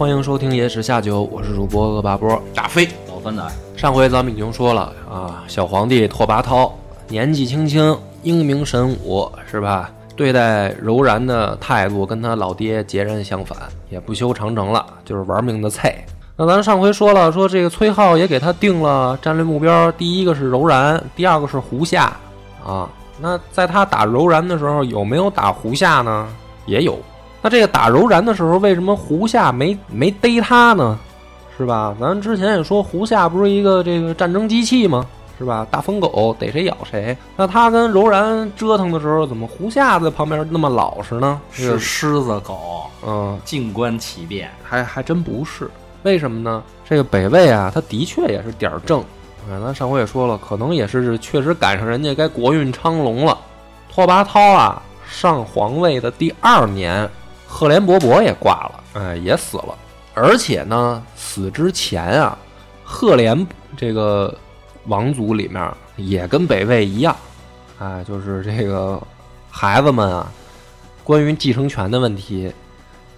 [0.00, 2.42] 欢迎收听《野史下酒》，我是主播恶霸波。
[2.54, 3.42] 大飞，老番仔，
[3.76, 6.72] 上回咱们已经说了啊，小皇帝拓跋焘
[7.06, 9.90] 年纪轻轻，英明神武，是吧？
[10.16, 13.58] 对待柔然的态度跟他老爹截然相反，
[13.90, 16.02] 也不修长城了，就是玩命的菜。
[16.34, 22.10] 那咱上回说了，说这个崔浩也给他定了战略目标，第一个是柔然，第二个是胡夏
[22.64, 22.88] 啊。
[23.20, 26.26] 那在他打柔然的时候，有没有打胡夏呢？
[26.64, 26.98] 也有。
[27.42, 30.98] 那这个打柔然的时候，为什么胡夏没没逮他呢？
[31.56, 31.94] 是吧？
[32.00, 35.04] 咱之前也说，胡夏不是一个这个战争机器吗？
[35.38, 35.66] 是吧？
[35.70, 37.16] 大疯狗逮谁咬谁。
[37.36, 41.40] 那他跟柔然折腾的时候，怎么胡夏在旁边那么老实呢？
[41.50, 44.50] 是狮子狗，嗯，静观其变。
[44.62, 45.70] 还还真不是。
[46.02, 46.62] 为什么呢？
[46.88, 49.00] 这个北魏啊，他的确也是点儿正。
[49.00, 53.36] 啊，咱上回也说了，可能也是确实赶上人家该国运昌隆了。
[53.90, 57.08] 拓跋焘啊，上皇位的第二年。
[57.52, 59.76] 赫连勃勃也挂了，哎，也死了。
[60.14, 62.38] 而且呢，死之前啊，
[62.84, 64.32] 赫连这个
[64.86, 67.14] 王族里面也跟北魏一样，
[67.80, 69.02] 哎，就是这个
[69.50, 70.30] 孩子们啊，
[71.02, 72.52] 关于继承权的问题，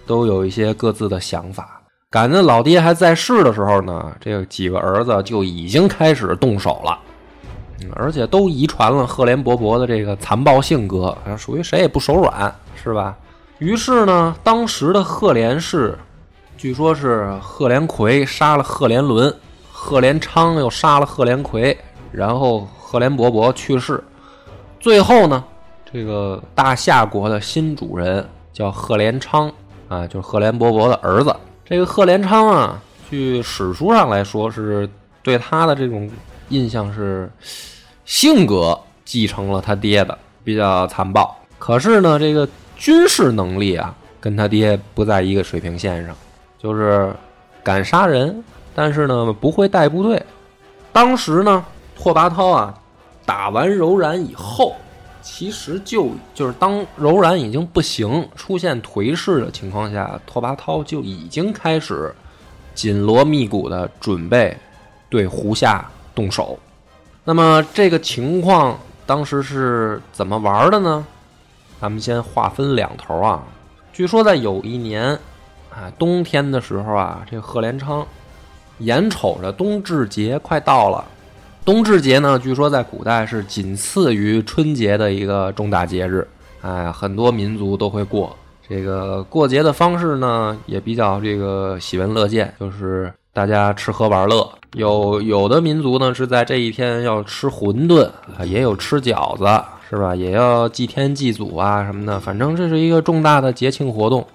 [0.07, 1.79] 都有一些各自的想法。
[2.09, 6.99] 赶在老爹还在世的时候呢，这几个儿子就已经开始动手了，
[7.95, 13.15] 而且都遗传了赫连勃勃的这个残暴性格，属于谁也不手软，是吧？
[13.63, 15.97] 于是呢，当时的赫连氏，
[16.57, 19.33] 据说是赫连魁杀了赫连伦，
[19.71, 21.77] 赫连昌又杀了赫连魁，
[22.11, 24.03] 然后赫连勃勃去世。
[24.81, 25.41] 最后呢，
[25.89, 29.49] 这个大夏国的新主人叫赫连昌
[29.87, 31.33] 啊，就是赫连勃勃的儿子。
[31.63, 34.89] 这个赫连昌啊，据史书上来说，是
[35.21, 36.11] 对他的这种
[36.49, 37.31] 印象是
[38.03, 41.33] 性格继承了他爹的，比较残暴。
[41.57, 42.45] 可是呢，这个。
[42.75, 46.15] 军事能力啊，跟他爹不在一个水平线上，
[46.57, 47.13] 就是
[47.63, 50.21] 敢杀人，但是呢不会带部队。
[50.91, 51.65] 当时呢，
[51.97, 52.73] 拓跋焘啊
[53.25, 54.75] 打完柔然以后，
[55.21, 62.13] 其实就就是当柔然已经不行、出现颓势的情况下，拓跋焘就已经开始
[62.75, 64.55] 紧锣密鼓的准备
[65.09, 66.59] 对胡夏动手。
[67.23, 71.05] 那么这个情况当时是怎么玩的呢？
[71.83, 73.43] 咱们先划分两头啊。
[73.91, 75.19] 据说在有一年，
[75.69, 78.07] 啊冬天的时候啊，这贺连昌
[78.77, 81.03] 眼瞅着冬至节快到了。
[81.65, 86.25] 冬至节呢，据说在古代是仅次于春节的一个重大节日，
[86.61, 88.33] 哎，很多民族都会过。
[88.65, 94.49] 这个过节的方式呢，也比较这个喜闻乐见，就是大家吃喝玩乐。
[94.75, 98.09] 有有的民族呢是在这一天要吃馄饨，
[98.45, 99.61] 也有吃饺子。
[99.93, 100.15] 是吧？
[100.15, 104.25] 也要祭天祭祖啊什么的，反正这是一个重大的节庆活动。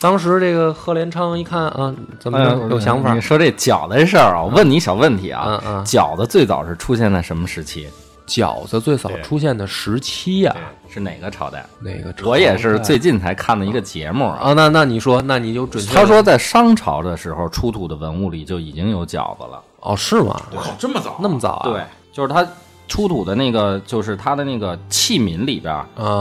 [0.00, 2.40] 当时这个贺连昌一看啊，怎么
[2.70, 3.12] 有想法？
[3.12, 7.86] 你说这饺子这事儿啊，我问你小问题啊，嗯嗯，饺子最早是出现在什么时期？
[8.26, 10.56] 饺子最早出现的时期呀，
[10.88, 11.62] 是哪个朝代？
[11.78, 12.30] 哪个朝？
[12.30, 14.54] 我也是最近才看的一个节目啊。
[14.54, 15.84] 那那你说，那你就准？
[15.86, 19.62] 他说在商朝的时候出土的文物里就已经有饺子了。
[19.80, 20.40] 哦，是吗？
[20.52, 21.16] 我靠，这么早？
[21.20, 21.68] 那么早啊？
[21.68, 22.46] 对，就是他。
[22.92, 25.74] 出土的那个就是它的那个器皿里边，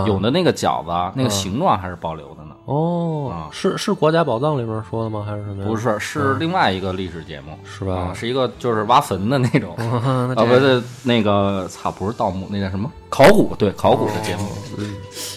[0.08, 2.56] 有的那个饺子，那个形状还是保留的呢。
[2.64, 5.22] 哦，是是国家宝藏里边说的吗？
[5.28, 5.66] 还是什么？
[5.66, 8.14] 不是，是另外一个历史节目，是吧？
[8.14, 9.76] 是一个就是挖坟的那种
[10.34, 12.90] 啊，不是那个，操，不是盗墓，那叫什么？
[13.10, 14.48] 考古，对，考古的节目。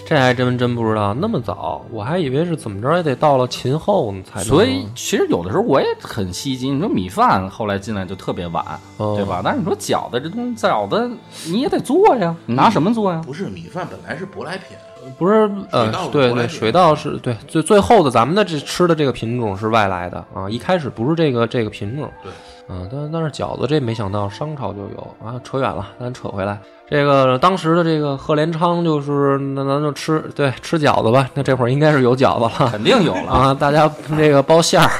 [0.07, 4.43] 这还真真不知道，那么早，我还以为是怎么着也得到了秦后呢才。
[4.43, 6.77] 所以其实有的时候我也很吸睛。
[6.77, 8.65] 你说米饭后来进来就特别晚，
[8.99, 9.41] 对吧？
[9.43, 11.11] 但是你说饺子这东西，饺子
[11.47, 13.23] 你也得做呀，你拿什么做呀？
[13.25, 14.77] 不是米饭本来是舶来品，
[15.19, 22.11] 不是呃，对对，水稻是对最最后的咱们的这吃的这个品种是外来的啊，一开始不是这个这个品种。
[22.23, 22.31] 对，
[22.69, 26.59] 嗯，但但是饺子这没想到商朝就有啊，扯远了，咱扯回来。
[26.89, 33.55] 这个当时的这个贺连昌就是那咱就吃对吃饺子吧，那这会儿应该是有饺子了，肯定有了啊！
[33.55, 34.91] 大家这个包馅儿，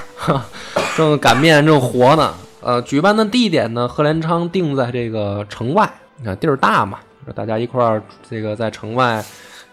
[0.97, 2.35] 正擀面正活呢。
[2.63, 6.99] 呃，举办的地点呢，贺连昌定在这个城外，你看地儿大嘛，
[7.35, 9.23] 大家一块儿这个在城外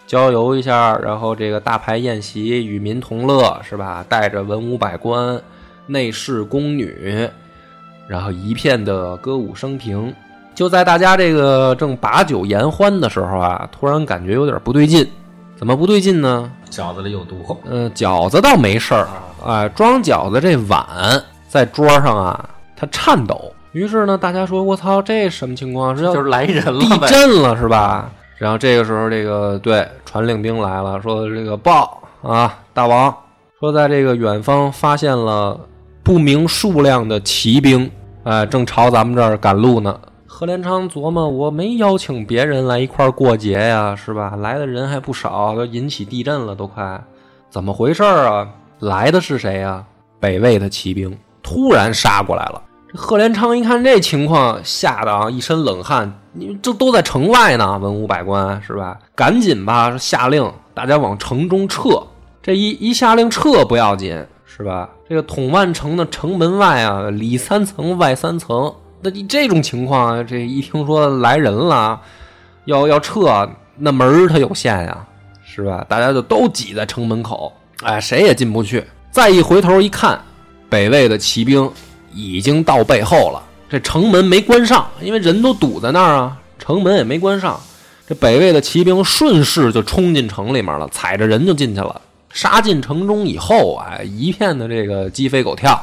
[0.06, 4.04] 郊游一下，然后这个大排宴席，与民同乐，是吧？
[4.06, 5.40] 带着文武百官、
[5.86, 7.26] 内侍宫女，
[8.08, 10.14] 然后一片的歌舞升平。
[10.54, 15.08] 就在大家这个正把酒言欢的时候啊，突然感觉有点不对劲。
[15.56, 16.50] 怎么不对劲呢？
[16.70, 17.56] 饺子里有毒。
[17.64, 19.06] 嗯，饺子倒没事儿，
[19.46, 20.84] 哎，装饺子这碗
[21.46, 23.52] 在桌上啊，它颤抖。
[23.70, 25.96] 于是呢，大家说：“我操，这什么情况？
[25.96, 27.06] 是要就是来人了地。
[27.06, 33.14] 震了是吧？”然后这个时候，这个对传令兵来了，说：“这个报啊，大王，
[33.60, 35.58] 说在这个远方发现了
[36.02, 37.90] 不明数量的骑兵，
[38.24, 44.34] 哎，正朝咱们这儿赶路呢。”贺连昌琢磨：“我没邀请别人来一块儿过节呀，是吧？
[44.36, 47.00] 来的人还不少，都引起地震了，都快，
[47.48, 48.48] 怎么回事儿啊？
[48.80, 49.84] 来的是谁呀？
[50.18, 52.60] 北魏的骑兵突然杀过来了。”
[52.94, 56.12] 贺连昌一看这情况，吓得啊一身冷汗。
[56.32, 58.98] 你这都在城外呢，文武百官是吧？
[59.14, 62.02] 赶紧吧，下令大家往城中撤。
[62.42, 64.22] 这一一下令撤不要紧，
[64.54, 64.90] 是吧？
[65.08, 68.72] 这个统万城的城门外啊，里三层外三层。
[69.00, 71.98] 那你这种情况啊，这一听说来人了，
[72.66, 75.06] 要要撤，那门它有限呀，
[75.42, 75.84] 是吧？
[75.88, 77.50] 大家就都挤在城门口，
[77.82, 78.84] 哎，谁也进不去。
[79.10, 80.20] 再一回头一看，
[80.68, 81.68] 北魏的骑兵
[82.12, 87.58] 已经到背后了，这城门没关上，因为人都堵在那儿啊，城门也没关上。
[88.06, 92.00] 这北魏的骑兵顺势就冲进城里面了，踩着人就进去了。
[92.32, 95.78] 杀进城中以后啊，一片的这个鸡飞狗跳，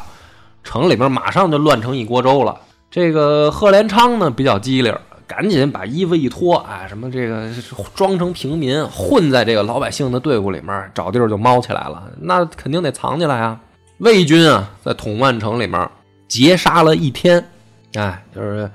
[0.64, 2.60] 城里面马上就乱成一锅粥了。
[2.92, 4.94] 这个贺连昌呢比较机灵，
[5.28, 7.48] 赶紧把衣服一脱，哎，什么这个
[7.94, 12.12] 装成平民，混在这个老百姓的队伍里面，找地儿就猫起来了。
[12.20, 13.60] 那肯定得藏起来啊。
[14.00, 15.88] 魏军啊，在统万城里面
[16.28, 17.48] 劫杀了一天，
[17.94, 18.70] 哎，就是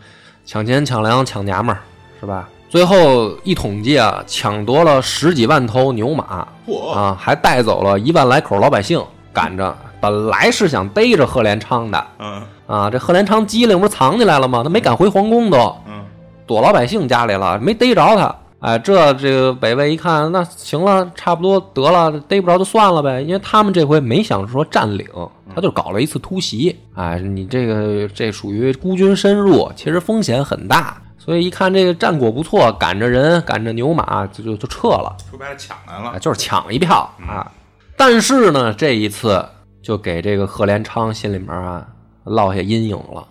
[0.47, 1.81] 抢钱、抢粮、抢娘们儿，
[2.21, 2.49] 是吧？
[2.75, 9.01] 最后一统计啊，抢夺了十几万头牛马嚯，啊，还带走了一万来口老百姓，
[9.33, 9.73] 赶着。
[10.01, 14.65] 本来是想逮着贺连昌的嗯啊，这贺连昌机灵不是藏起来了吗？
[14.65, 15.57] 他没敢回皇宫都，
[15.87, 16.05] 嗯，
[16.49, 18.35] 躲老百姓家里了，没逮着他。
[18.59, 23.23] 哎，这这个北魏一看，那行了，差不多得了，逮不着就算了呗。
[23.23, 25.07] 因为他们这回没想说占领，
[25.55, 26.77] 他就搞了一次突袭。
[26.97, 30.97] 哎，你这个这属于孤军深入，其实风险很大。
[31.25, 35.17] 所以一看这个战果不错，赶着人，赶着牛马，就就就撤了。
[35.31, 37.51] 说白了抢来啊，了，就是抢一票啊。
[37.97, 39.43] 但是呢，这一次
[39.83, 41.87] 就给这个贺连昌心里面啊
[42.25, 43.27] 落下阴影了。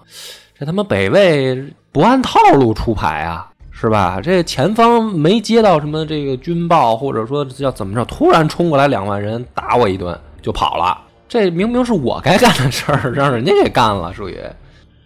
[0.58, 4.20] 这他妈北魏不按套路出牌啊，是吧？
[4.24, 10.98] 这前方没接到什么这个军报，或者说要怎么着，突然冲过来两万人打我一顿就跑了。
[11.28, 14.40] 这明明是我该干的事儿，让人家给干了，属于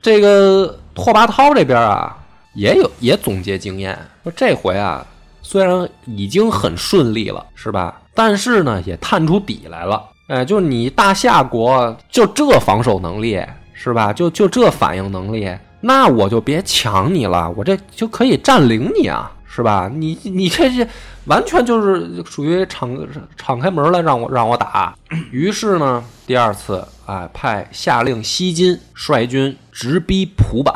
[0.02, 2.16] 这个拓跋焘这边啊，
[2.58, 5.06] 也有也总结经验，说这回啊，
[5.44, 8.02] 虽然已经很顺利了，是吧？
[8.16, 10.04] 但是呢，也探出底来了。
[10.26, 13.40] 哎，就你大夏国就这防守能力，
[13.74, 14.12] 是吧？
[14.12, 19.88] 就就这反应能力，那我就别抢你了，我这就可以占领你啊，是吧？
[19.94, 20.86] 你你这是
[21.26, 22.98] 完全就是属于敞
[23.38, 24.96] 敞开门来让我让我打。
[25.30, 30.76] 于是呢，第二次哎，派下令西金率军直逼蒲坂。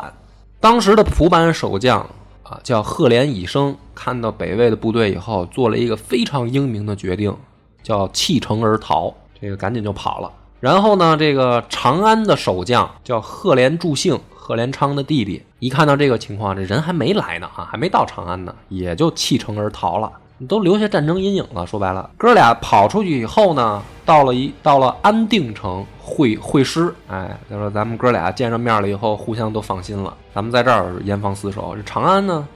[0.62, 1.98] 当时的蒲坂守将
[2.44, 7.36] 啊，叫赫连以升，看到北魏的部队以后，做了一个非常英明的决定，
[7.82, 9.12] 叫弃城而逃。
[9.40, 10.30] 这个赶紧就跑了。
[10.60, 20.12] 然后呢，这个长安的守将叫赫连助兴，赫连昌的弟弟，一看到这个情况，这人还没来呢啊，还没到长安呢，也就弃城而逃了。
[20.38, 21.66] 你都留下战争阴影了。
[21.66, 31.74] 说白了，哥俩跑出去以后呢，到了一到了安定城会会师，哎，他说咱们哥俩见着面了以后，互相都放心了，咱们在这儿严防死守。
[31.76, 32.46] 这长安呢，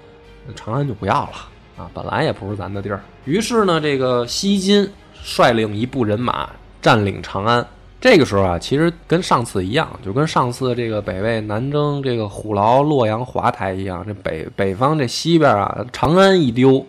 [0.54, 1.30] 长安就不要了
[1.76, 3.00] 啊，本来也不是咱的地儿。
[3.25, 4.88] 于是呢，这个西金
[5.23, 6.49] 率领一部人马
[6.80, 7.66] 占领长安。
[7.99, 16.85] 这个时候啊，其实跟上次一样，就跟上次这个北魏南征这个虎牢、洛阳、华台一样，这北北方这西边啊，长安一丢，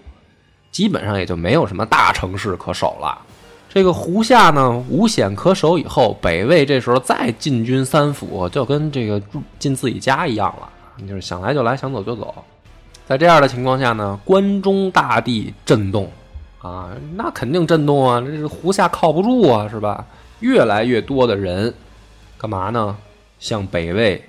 [0.71, 3.19] 基本上也就没有什么大城市可守了。
[3.69, 9.21] 这个胡夏呢，无险可守以后，北魏这时候再进军三府，就跟这个
[9.59, 10.69] 进自己家一样了，
[11.07, 12.33] 就是想来就来，想走就走。
[13.05, 16.09] 在这样的情况下呢，关中大地震动
[16.61, 20.05] 啊，那肯定震动啊，这是胡夏靠不住啊，是吧？
[20.39, 21.73] 越来越多的人
[22.37, 22.95] 干嘛呢？
[23.39, 24.23] 向北魏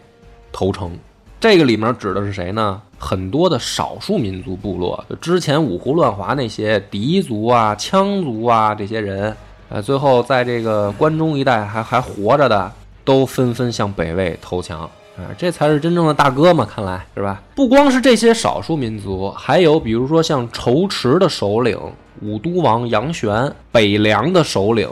[0.53, 0.99] 投诚。
[1.41, 2.81] 这个里面指的是谁呢？
[2.99, 9.35] 很多的少数民族部落，就之前五胡乱华那些狄族啊、羌族啊这些人，
[9.69, 12.73] 呃，最后在这个关中一带还还活着的，
[13.05, 14.81] 都纷纷向北魏投降。
[15.17, 17.43] 啊，这才是真正的大哥嘛，看来是吧？
[17.55, 21.77] 不光是这些少数民族，还有比如说像仇池的首领
[22.21, 24.89] 武都王杨玄、北凉的首领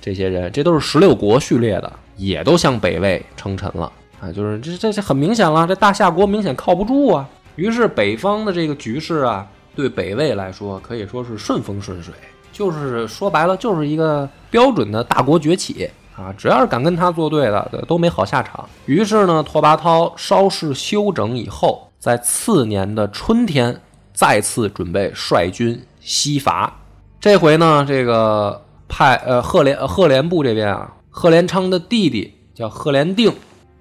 [0.00, 3.90] 这些人，这都是十六国序列的，也都向北魏称臣了
[4.20, 4.32] 啊！
[4.32, 7.28] 就是这这这很明显了，这大夏国明显靠不住啊。
[7.56, 12.14] 于是北方的这个局势啊，对北魏来说可以说是顺风顺水，
[12.52, 15.88] 就是说白了就是一个标准的大国崛起。
[16.16, 18.68] 啊，只要是敢跟他作对的，都没好下场。
[18.86, 23.80] 于是呢，拓跋焘稍事休整以后，在次年的春天，
[24.12, 26.76] 再次准备率军西伐。
[27.20, 33.32] 这回呢，这个派呃赫连赫连部这边啊，赫连昌的弟弟叫赫连定，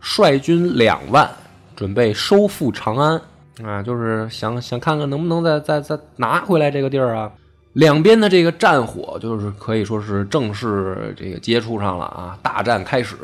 [0.09, 1.29] 率军两万，
[1.75, 3.21] 准备收复长安。
[3.63, 7.29] 啊，就是想想看看能不能再再再拿回来这个地儿啊。
[7.73, 13.15] 两边的这个战火就是可以说是正式这个接触上了啊，大战开始，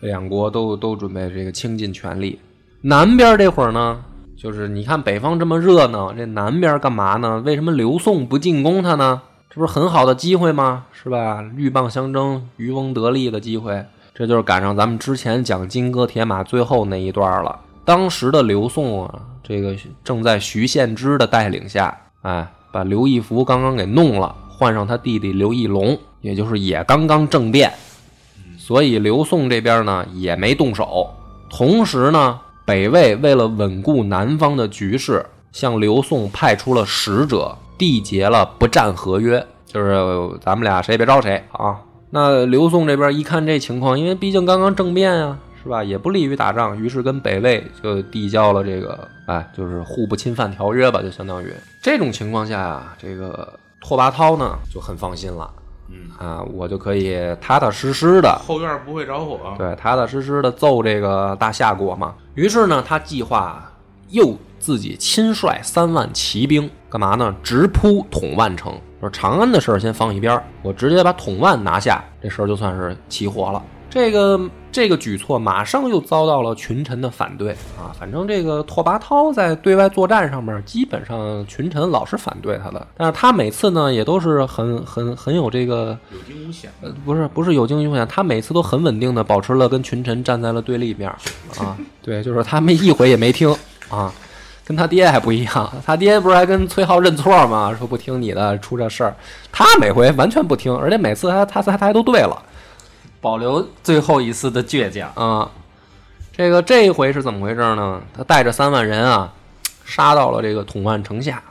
[0.00, 2.40] 两国都都准备这个倾尽全力。
[2.80, 4.02] 南边这会儿呢，
[4.36, 7.42] 就是你看北方这么热闹，这南边干嘛呢？
[7.44, 9.20] 为什么刘宋不进攻他呢？
[9.50, 10.86] 这不是很好的机会吗？
[10.92, 11.42] 是吧？
[11.42, 13.84] 鹬蚌相争，渔翁得利的机会。
[14.14, 17.58] 这就是赶上咱们之前讲金戈铁马最后那一段了。
[17.84, 22.46] 当时的刘宋啊，这个正在徐献之的带领下，哎。
[22.72, 27.70] 把刘义福刚刚给弄了，换上他弟弟刘义隆，也就是也刚刚政变，
[28.56, 31.10] 所以刘宋这边呢也没动手。
[31.50, 39.94] 同时呢，北魏为了稳固南方的局势，向刘宋派出了使者，缔结了不战合约，就是
[40.40, 41.78] 咱们俩谁也别招谁啊。
[42.12, 45.36] 那刘宋这边一看这情况，因为毕竟刚刚政变啊。
[45.64, 45.84] 是吧？
[45.84, 53.48] 也不利于打仗，于是跟北魏就递交了这个，哎，就是互不侵犯条约吧，就相当于这种情况下啊，这个
[53.80, 55.48] 拓跋焘呢就很放心了，
[55.88, 62.12] 嗯啊，我就可以踏踏实实的后院不会着火，对，踏踏实实的揍这个大夏国嘛。
[62.34, 63.72] 于是呢，他计划
[64.08, 67.32] 又自己亲率三万骑兵，干嘛呢？
[67.40, 73.60] 直扑统万城，说长安的事儿先放一边，我直接把统万拿下，这事儿就算是齐活了。
[73.90, 74.40] 这个
[74.70, 77.90] 这个举措马上又遭到了群臣的反对啊！
[77.98, 86.70] 反正这个拓跋焘在对外作战上面，基本上群臣老是反对他的，但是他每次呢也都是很很很有这个有惊无险。
[86.80, 91.10] 呃，不是不是有惊无险，他每次都很稳定的保持了跟群臣站在了对立面
[91.58, 91.76] 啊。
[92.00, 93.52] 对，就是他们一回也没听
[93.90, 94.10] 啊，
[94.64, 97.74] 跟他爹还不一样，他爹不是还跟崔浩认错吗？
[97.76, 99.14] 说不听你的，出这事儿，
[99.50, 102.40] 他每回完全不听，而且每次他他他他还都对了。
[103.20, 105.50] 保留最后一丝的倔强啊！
[106.32, 108.00] 这个这一回是怎么回事呢？
[108.16, 109.32] 他带着三万人啊，
[109.84, 111.42] 杀到了这个统万城下。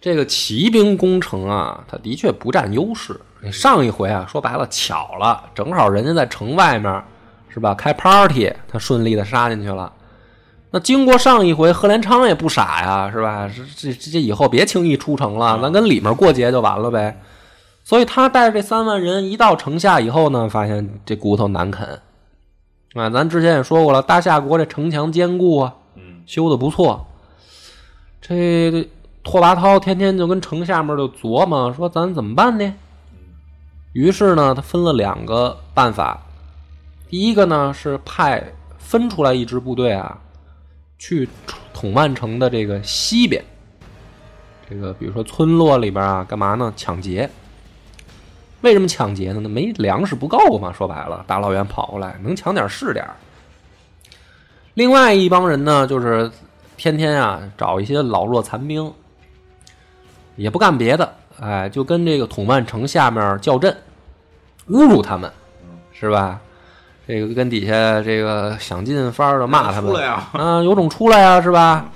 [0.00, 3.20] 这个骑兵攻城啊，他的确不占优势。
[3.52, 7.02] 上一回啊，说白了巧了，正好人家在城外面，
[7.48, 7.74] 是吧？
[7.74, 9.92] 开 party，他顺利的杀进去了。
[10.70, 13.50] 那经过上一回，贺连昌也不傻呀，是吧？
[13.76, 17.20] 这这这以后别轻易出城了，咱跟里面过节就完了呗。
[17.84, 21.88] 所以他带着这三万人一到城下以后呢，发现这骨头难啃
[22.92, 23.08] 啊！
[23.08, 25.72] 咱之前也说过了，大夏国这城墙坚固啊，
[26.26, 27.06] 修的不错。
[28.20, 28.86] 这
[29.22, 32.74] 拓跋焘天天就跟城下面就琢磨说，咱怎么办呢？
[33.94, 36.20] 于是呢，他分了两个办法。
[37.08, 40.18] 第一个呢是派分出来一支部队啊，
[40.98, 41.28] 去
[41.72, 43.42] 统万城的这个西边，
[44.68, 46.72] 这个比如说村落里边啊，干嘛呢？
[46.76, 47.30] 抢劫。
[48.60, 49.38] 为什么抢劫呢？
[49.40, 50.72] 那没粮食不够嘛？
[50.72, 53.06] 说白了，大老远跑过来，能抢点是点
[54.74, 56.28] 另外一帮人呢，就是
[56.76, 58.92] 天天啊找一些老弱残兵，
[60.34, 63.76] 也不干别的，哎，就跟这个统万城下面叫阵，
[64.68, 65.32] 侮辱他们，
[65.92, 66.40] 是吧？
[67.08, 69.96] 这个跟底下这个想尽法儿的骂他们，
[70.32, 71.86] 啊，有种出来呀，是吧？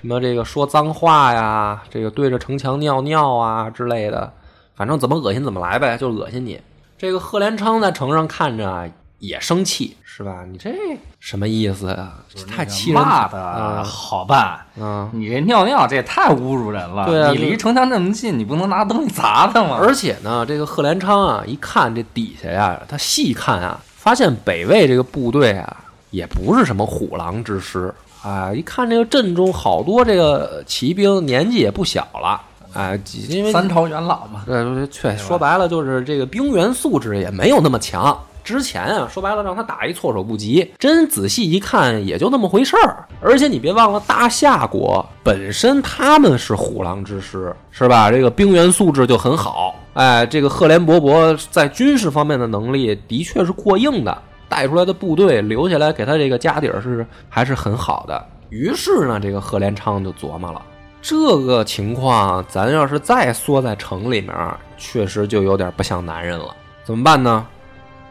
[0.00, 4.32] 什么这个说脏话呀，这个对着城墙尿尿啊之类的。
[4.76, 6.60] 反正怎么恶心怎么来呗，就恶心你。
[6.96, 8.84] 这个贺连昌在城上看着啊，
[9.18, 10.44] 也生气，是吧？
[10.48, 10.70] 你这
[11.18, 12.12] 什么意思呀？
[12.48, 13.82] 太气人了！
[13.82, 17.06] 好办，嗯，你这尿尿这也太侮辱人了。
[17.06, 19.76] 对啊，你离城墙这么近，你不能拿东西砸他吗？
[19.80, 25.76] 而且呢，这个贺连昌啊，一看这底下呀，他细看啊，发现北魏这个部队啊，
[26.10, 28.52] 也不是什么虎狼之师啊。
[28.52, 32.42] 一看这个阵中好多这个骑兵，年纪也不小了。
[32.74, 38.18] 啊，因为三朝元老嘛，对，确说白了就是这个兵员素质也没有那么强。
[38.42, 43.06] 之前啊，说白了让他打一措手不及，真仔细一看也就那么回事儿。
[43.20, 48.10] 而且你别忘了，大夏国本身他们是虎狼之师，是吧？
[48.10, 49.76] 这个兵员素质就很好。
[49.94, 54.16] 哎，这个赫连勃勃在军事方面的能力的确是过硬的。
[54.48, 58.22] 带出来的部队留下来给他这个家底儿是还是很好的。
[58.50, 60.60] 于是呢，这个赫连昌就琢磨了，
[61.00, 64.34] 这个情况咱要是再缩在城里面，
[64.76, 66.54] 确实就有点不像男人了。
[66.84, 67.46] 怎么办呢？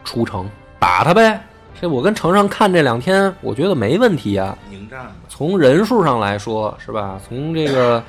[0.02, 1.40] 出城打他呗！
[1.80, 4.58] 这我跟城上看这两天，我觉得没问题啊。
[4.72, 7.20] 迎战吧，从人数上来说，是吧？
[7.28, 8.02] 从这个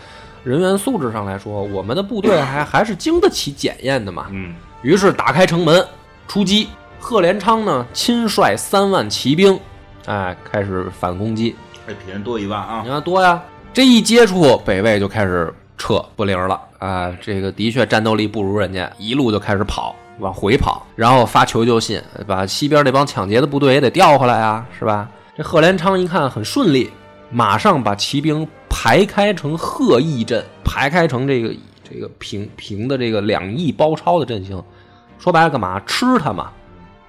[0.44, 4.28] 人员素质上来说，我们的部队还还是经得起检验的嘛。
[4.32, 5.86] 嗯，于是打开城门
[6.28, 6.68] 出击。
[7.00, 9.60] 贺连昌呢，亲率三万骑兵，
[10.06, 11.54] 哎，开始反攻击。
[11.86, 13.42] 这比人多一万啊你，看多呀！
[13.74, 17.12] 这一接触，北魏就开始撤不灵了啊！
[17.22, 25.10] 这个的确战斗力不如人家，一路就开始跑，往回跑，然后发求救信，把西边那帮抢劫的部队也得调回来啊，是吧？
[25.36, 26.90] 这贺连昌一看很顺利，
[27.34, 34.62] 马上把骑兵排开成贺义阵，排开成这个这个平平的这个两翼包抄的阵型。
[35.18, 35.80] 说白了干嘛？
[35.88, 36.52] 吃他嘛，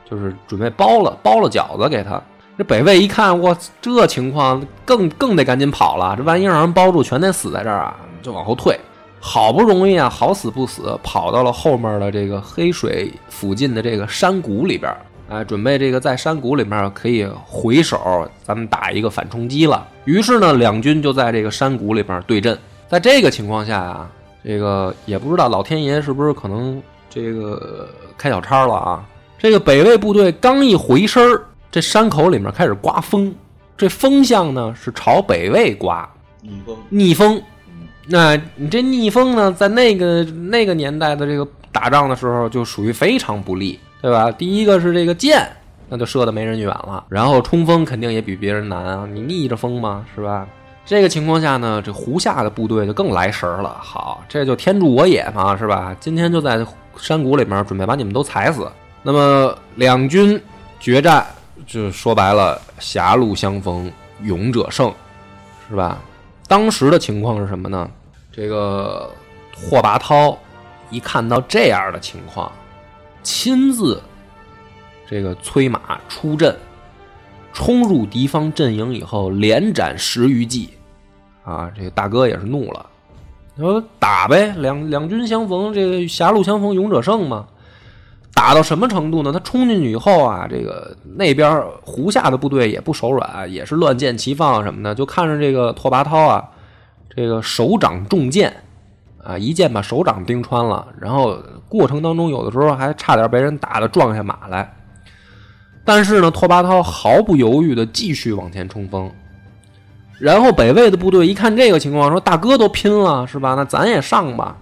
[0.09, 2.23] 就是准备包了包了饺子给他。
[2.57, 8.79] 这北魏一看，我这情况更更得赶紧跑了，这万一让人包住，全得死在这儿啊，就往后退。
[9.19, 14.99] 好不容易啊，好死不死跑到了后面的这个黑水附近的这个山谷里边儿，
[15.31, 19.89] 哎，准备这个在山谷里面可以回手，咱们打一个反冲击了。
[20.05, 22.59] 于是呢，两军就在这个山谷里边对阵。
[22.89, 24.11] 在这个情况下啊，
[24.45, 29.05] 这个也不知道老天爷是不是可能这个开小差了啊？
[29.39, 33.35] 这个北魏部队刚一回身儿，这山口里面开始刮风，
[33.77, 36.09] 这风向呢是朝北魏刮，
[36.41, 37.43] 逆风，逆风。
[38.07, 44.31] 那你这逆风呢，在那个那个年代的这个打仗的时候，就属于非常不利，对吧？
[44.31, 45.51] 第一个是这个箭，
[45.89, 50.47] 那就射的没人远了，然后冲锋肯定也比别人难啊，你逆着风嘛，是吧？
[50.87, 53.77] 这个情况下呢，这胡夏的部队就更来神了。
[53.81, 55.97] 好，这就天助我也嘛，是吧？
[55.99, 56.67] 今天就在
[56.99, 58.71] 山谷里面准备把你们都踩死。
[59.03, 60.41] 那么两军
[60.79, 61.25] 决战，
[61.67, 63.91] 就说白了，狭路相逢
[64.23, 64.93] 勇者胜，
[65.69, 65.99] 是吧？
[66.47, 67.89] 当时的情况是什么呢？
[68.31, 69.11] 这个
[69.55, 70.37] 霍拔涛
[70.91, 72.53] 一看到这样的情况，
[73.23, 74.03] 亲自
[75.15, 76.53] 这个催马出阵，
[77.53, 80.71] 冲入敌方阵营以后，连斩十余骑，
[81.45, 82.85] 啊，这个大哥也是怒了，
[83.57, 87.47] 说打呗，两两军相逢，这个狭路相逢勇者胜嘛。
[88.35, 89.31] 打到什么程度呢？
[89.31, 96.45] 他冲进去以后啊，这个那边胡夏的部队也不手软，也是乱箭齐放什么的，就看着这个拓跋焘啊，
[97.15, 98.53] 这个手掌中箭
[99.23, 104.75] 啊，一箭把手掌钉穿了，然后过程当中有的时候还差点被人打的撞下马来。
[105.85, 109.11] 但是呢，拓跋焘毫不犹豫的继续往前冲锋。
[110.19, 113.55] 然后北魏的部队一看这个情况，说：“大哥都拼了，是吧？
[113.55, 114.57] 那咱也上吧。”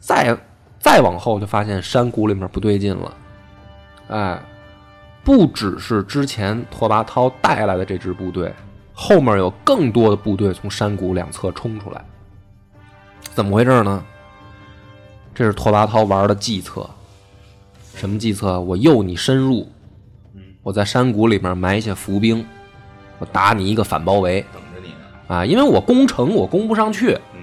[0.00, 0.36] 再
[0.78, 3.14] 再往后就发现山谷里面不对劲了，
[4.08, 4.42] 哎，
[5.22, 8.52] 不只是之前拓跋焘带来的这支部队，
[8.92, 12.04] 后面有更多的部队从山谷两侧冲出来，
[13.32, 14.04] 怎么回事呢？
[15.34, 16.88] 这是拓跋焘玩的计策，
[17.94, 18.60] 什么计策？
[18.60, 19.66] 我诱你深入，
[20.64, 22.44] 我在山谷里面埋下伏兵，
[23.18, 25.36] 我打你一个反包围等着你呢。
[25.36, 25.44] 啊！
[25.44, 27.40] 因为我攻城我攻不上去，嗯，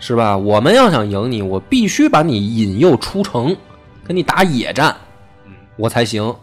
[0.00, 0.36] 是吧？
[0.36, 3.56] 我们要想赢你，我必须把你引诱出城，
[4.04, 4.94] 跟你打野战，
[5.46, 6.34] 嗯我才行。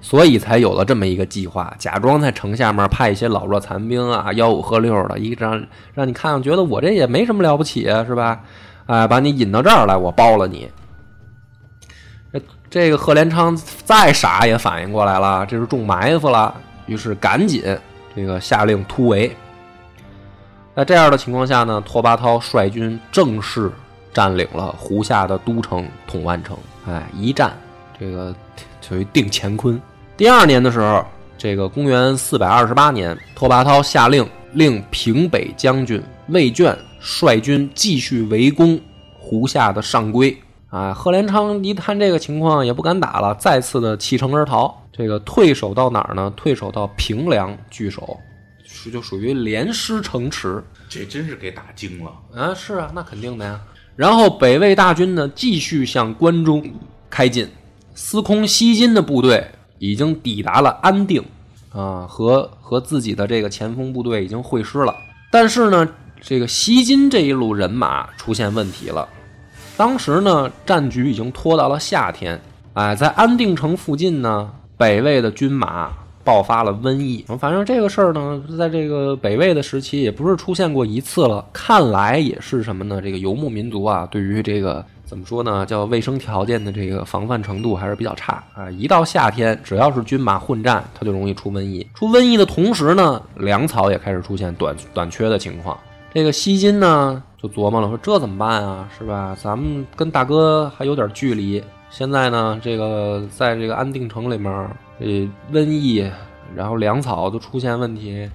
[0.00, 8.40] 所以才有了这么一个计划，假装在城下面派一些老弱残兵啊，吆五喝六的，一让让你看上，觉得我这也没什么了不起啊，是吧？
[8.86, 10.66] 哎，把你引到这儿来，我包了你。
[12.76, 17.64] 这个贺连昌再傻也反应过来了，这是中埋伏了，于是赶紧
[18.14, 19.34] 这个下令突围。
[20.74, 23.72] 在这样的情况下呢，拓跋焘率军正式
[24.12, 26.54] 占领了胡夏的都城统万城。
[26.86, 27.56] 哎，一战
[27.98, 28.36] 这个
[28.86, 29.80] 属于定乾坤。
[30.14, 31.02] 第二年的时候，
[31.38, 38.78] 这个公元四百二十八年，拓跋焘下令令平北将军魏卷率军继续围攻
[39.18, 40.36] 胡夏的上邽。
[40.76, 44.82] 啊，贺连昌一看这个情况也不敢打了，再次的弃城而逃。
[44.92, 46.30] 这个退守到哪儿呢？
[46.36, 48.20] 退守到平凉据守，
[48.62, 50.62] 是就属于连失城池。
[50.86, 52.12] 这真是给打惊了。
[52.34, 53.58] 啊，是啊，那肯定的呀。
[53.94, 56.62] 然后北魏大军呢，继续向关中
[57.08, 57.48] 开进。
[57.94, 61.24] 司空西金的部队已经抵达了安定，
[61.72, 64.94] 啊，和和自己的这个前锋部队已经会师了。
[65.32, 65.88] 但是呢，
[66.20, 69.08] 这个西金这一路人马出现问题了。
[69.76, 72.40] 当时呢，战局已经拖到了夏天，
[72.72, 75.90] 哎，在安定城附近呢，北魏的军马
[76.24, 77.24] 爆发了瘟疫。
[77.38, 81.44] 反正这个事儿呢，在这个北魏的时期也不是出现过一次了。
[81.52, 83.02] 看来也是什么呢？
[83.02, 85.66] 这个游牧民族啊，对于这个怎么说呢？
[85.66, 88.70] 叫卫生条件的这个防范程度还是比较差啊。
[88.70, 91.86] 一到夏天，只要是军马混战，它就容易出瘟疫。
[91.94, 95.78] 出瘟疫的同时呢，粮草也开始出现短短缺的情况。
[96.14, 98.88] 这个西金呢，就琢磨了，说这怎么办啊？
[98.98, 99.36] 是吧？
[99.40, 101.62] 咱们跟大哥还有点距离。
[101.90, 106.10] 现在呢，这个在这个安定城里面，这瘟疫，
[106.54, 108.28] 然后粮草都出现问题，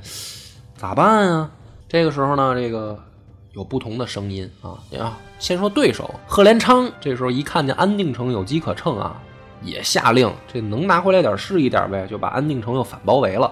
[0.76, 1.52] 咋办啊？
[1.88, 2.98] 这个时候呢，这个。
[3.54, 4.80] 有不同的声音啊！
[4.98, 9.22] 啊，先说对手贺连昌，这时候一看见安定城有机可乘啊，
[9.62, 13.52] 也下令这能拿回来点是一点呗，就把安定城又反包围了。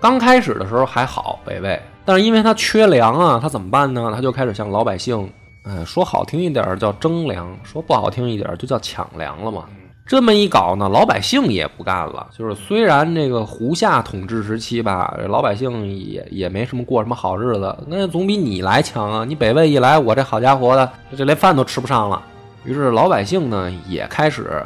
[0.00, 4.12] 刚开始的时候还好，北魏，但是因为他缺粮啊，他怎么办呢？
[4.14, 5.28] 他就开始向老百姓，
[5.64, 9.64] 哎，说好听一点叫征粮，说不好听一点就叫抢粮了嘛。
[10.06, 12.28] 这么一搞呢，老百姓也不干了。
[12.38, 19.24] 就是虽然这个胡夏统治时期吧，老百姓也也没什么过什么好日子，那总比你来强啊！
[19.24, 22.22] 你北魏一来，我这好家伙的，这连饭都吃不上了。
[22.62, 24.64] 于是老百姓呢也开始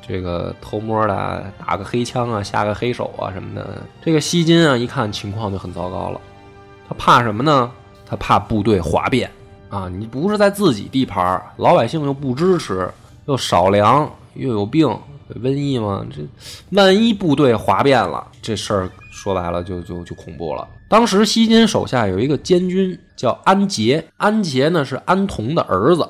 [0.00, 3.82] 这个偷摸的打个黑枪啊，下个黑手啊什么的。
[4.02, 6.18] 这个西金啊一看情况就很糟糕了，
[6.90, 7.70] 他怕什么呢？
[8.04, 9.30] 他怕部队哗变
[9.68, 9.88] 啊！
[9.88, 12.90] 你不是在自己地盘，老百姓又不支持，
[13.26, 14.10] 又少粮。
[14.34, 14.88] 又有病，
[15.40, 16.20] 瘟疫嘛，这
[16.70, 20.66] 万一部队哗变了，这事儿说白了就就就恐怖了。
[20.88, 26.08] 当时西金手下有一个监军叫安杰，安杰呢是安童的儿子，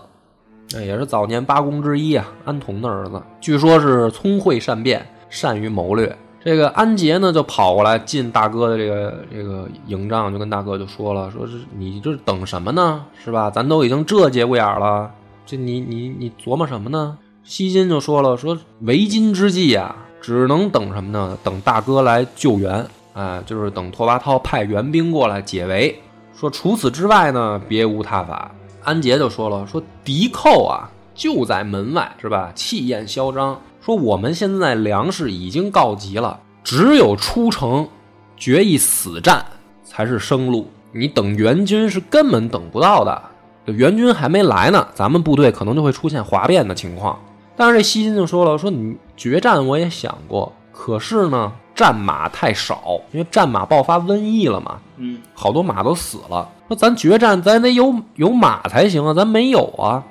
[0.72, 2.26] 那也是早年八公之一啊。
[2.46, 6.16] 安童的儿子，据说是聪慧善变，善于谋略。
[6.42, 13.04] 这个安杰呢就跑过来进大哥的这个这个营帐，就跟大哥就说了，说是你这等什么呢？
[13.22, 13.50] 是吧？
[13.50, 15.10] 咱都已经这节骨眼了，
[15.44, 17.18] 这你你你琢磨什么呢？
[17.44, 21.36] 西金就说了：“说为今之计啊，只能等什么呢？
[21.42, 26.00] 等大哥来救援，哎，就是等拓跋焘派援兵过来解围。
[26.34, 28.50] 说除此之外呢，别无他法。”
[28.82, 32.50] 安杰就说了：“说敌寇啊，就在门外，是吧？
[32.54, 33.60] 气焰嚣张。
[33.80, 37.88] 说我们现在粮食已经告急了，只有出城
[38.36, 39.44] 决一死战
[39.82, 40.68] 才是生路。
[40.92, 43.22] 你等援军是根本等不到的，
[43.66, 47.18] 援军还没来呢，咱们部队可能就会出现哗变的情况。”
[47.56, 56.48] 但是这西金就说了：“说你决战我也想过，可是呢，战马太少，因为战马爆发瘟疫了嘛，嗯，好多马都死了。
[56.68, 60.02] 说咱决战，咱得有有马才行啊，咱没有啊。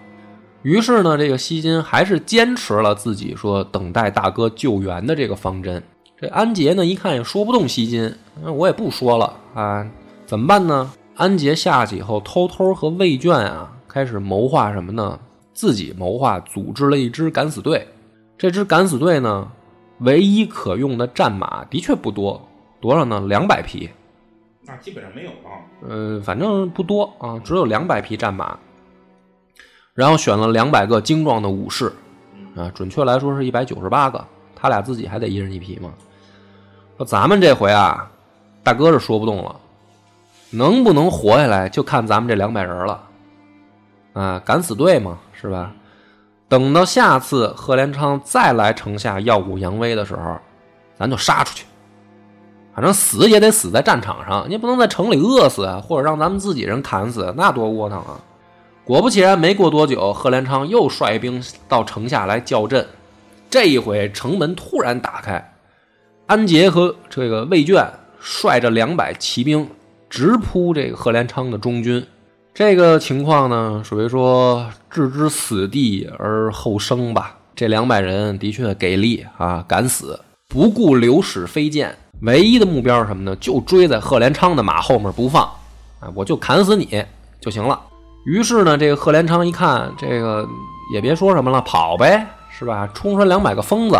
[0.62, 5.82] 于是呢，这个西金还是坚持了自己说等待大哥救援的这个方针。
[6.18, 9.88] 这安杰呢，一看也说不动西金，那我也不说了啊，
[10.26, 10.92] 怎么办呢？
[11.16, 15.18] 安杰下去以后，偷偷和魏卷啊开始谋划什么呢？”
[15.54, 17.86] 自己谋划组织了一支敢死队，
[18.38, 19.52] 这支敢死队呢，
[20.00, 22.42] 唯一可用的战马的确不多，
[22.80, 23.26] 多少呢？
[23.28, 23.90] 两百匹，
[24.66, 25.36] 那基本上没有了。
[25.90, 28.58] 呃，反正不多啊，只有两百匹战马。
[30.00, 31.92] 然后选了两百个精壮的武士，
[32.56, 35.92] 啊，准确来说是一百九十八个，他俩自己还得一人一匹嘛。
[36.98, 38.10] 说咱们这回啊，
[38.64, 39.54] 大哥是说不动了，
[40.52, 43.04] 能不能活下来就看咱们这两百人了。
[44.14, 45.18] 啊，敢死队嘛。
[45.42, 45.72] 是吧？
[46.50, 50.38] 等到下次贺连昌再来城下耀武扬威的时候，
[50.98, 51.66] 咱就杀出去。
[52.74, 58.20] 反正死也得死在战场上，你不能在城里饿死啊，或者让咱们自己人砍死，那多窝囊啊！
[58.90, 62.88] 果不其然，没过多久，贺连昌又率兵到城下来叫阵。
[63.48, 65.54] 这一回，城门突然打开，
[66.26, 67.88] 安杰和这个魏卷
[68.20, 69.70] 率着两百骑兵
[70.10, 72.04] 直扑这个贺连昌的中军。
[72.52, 77.38] 这个情况呢，属于说置之死地而后生吧。
[77.56, 83.36] 这两百人的确给力啊，敢死，不顾流矢飞剑，唯一的目标是什么呢？
[83.36, 85.44] 就追在贺连昌的马后面不放，
[86.00, 87.06] 啊，我就砍死你
[87.40, 87.80] 就行了。
[88.26, 90.48] 于是呢，这个贺连昌一看，这个
[90.94, 92.88] 也别说什么了，跑呗，是吧？
[92.94, 93.96] 冲出来两百个疯子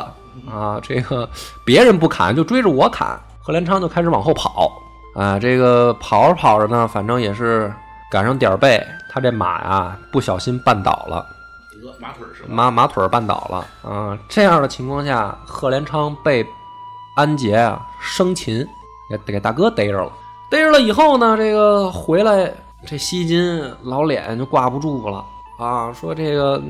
[0.50, 1.28] 啊，这个
[1.66, 4.72] 别人不砍就追着我砍，贺连昌就开始往后跑
[5.16, 5.40] 啊。
[5.40, 7.74] 这个跑着跑着呢，反正也是。
[8.12, 11.24] 赶上点儿背，他这马呀不小心绊倒了，
[12.00, 14.18] 马腿是马马腿绊倒了啊！
[14.28, 16.44] 这样的情况下，贺连昌被
[17.16, 18.68] 安杰啊生擒，
[19.08, 20.12] 给给大哥逮着了。
[20.50, 22.52] 逮着了以后呢，这个回来
[22.86, 25.26] 这西金老脸就挂不住了
[25.58, 26.62] 啊，说这个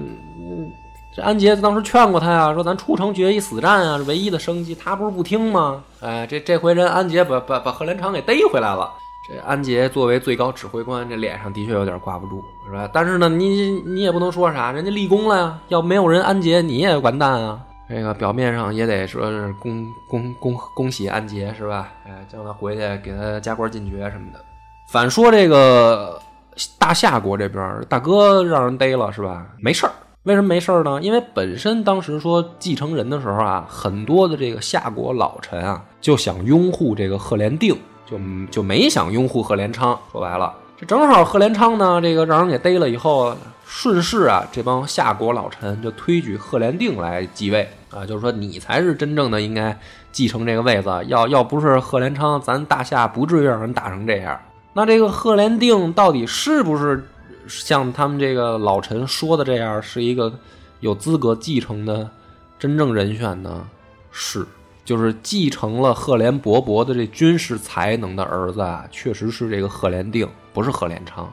[1.15, 5.83] 这安杰当时劝过他呀，说咱出城决一死战啊，唯一的生机，他不是不听吗？
[6.01, 8.91] 哎，这这回人安杰把把把贺连昌给逮回来了。
[9.27, 12.89] 这安杰作为最高指挥官，这脸上的确有点挂不住，是吧？
[12.91, 15.59] 但是呢，你你也不能说啥，人家立功了呀。
[15.67, 17.59] 要没有人安杰，你也完蛋啊。
[17.87, 21.91] 这个表面上也得说是恭恭恭恭喜安杰，是吧？
[22.07, 24.43] 哎，叫他回去给他加官进爵什么的。
[24.91, 26.19] 反说这个
[26.79, 29.45] 大夏国这边，大哥让人逮了，是吧？
[29.59, 30.99] 没事儿，为什么没事儿呢？
[30.99, 38.17] 因为本身当时说继承人的时候啊，很多的这个夏国老臣啊，就想拥护这个赫连定，就
[38.49, 39.95] 就没想拥护赫连昌。
[40.11, 49.77] 说白了，这正好赫连昌呢，这个让人给逮了以后，顺势啊，这帮夏国老臣就推举赫连定来继位啊，就是说你才是真正的应该
[50.11, 50.89] 继承这个位子。
[51.05, 54.35] 要要不是赫连昌，咱大夏不至于让人打成这样。
[54.79, 57.03] 那这个赫连定到底是不是？
[57.49, 60.31] 像他们这个老臣说的这样，是一个
[60.79, 62.09] 有资格继承的
[62.57, 63.67] 真正人选呢？
[64.09, 64.45] 是，
[64.85, 71.29] 就是继承了赫连勃勃的这军事才能的儿子啊，确实是这个赫连定，不是赫连昌。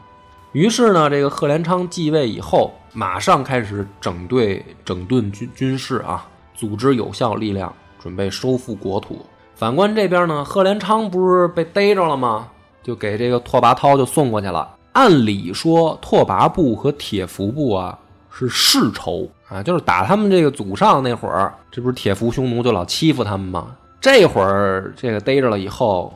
[0.50, 9.24] 于是呢，这个赫连昌继位以后，马上开始整队整顿军军事啊，组织有效力量，准备收复国土。
[9.54, 12.48] 反观这边呢，赫连昌不是被逮着了吗？
[12.86, 14.76] 就给这个拓跋焘就送过去了。
[14.92, 17.98] 按理说，拓跋部和铁服部啊
[18.30, 23.74] 是世仇啊，就是打他们这个祖上那会儿，这不是铁服匈奴就老欺负他们吗？
[24.00, 26.14] 这会儿这个逮着了以后，